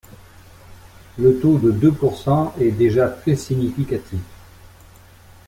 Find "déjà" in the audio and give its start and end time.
2.71-3.07